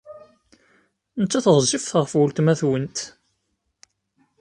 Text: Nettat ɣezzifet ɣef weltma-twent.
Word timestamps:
Nettat 1.21 1.45
ɣezzifet 1.55 1.93
ɣef 2.01 2.11
weltma-twent. 2.17 2.97